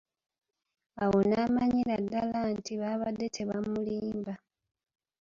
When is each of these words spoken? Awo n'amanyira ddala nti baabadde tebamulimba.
Awo 1.03 1.19
n'amanyira 1.29 1.95
ddala 2.03 2.39
nti 2.55 2.73
baabadde 2.81 3.27
tebamulimba. 3.35 4.33